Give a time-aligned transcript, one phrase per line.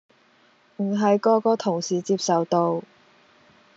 [0.77, 2.81] 唔係個個同事接受到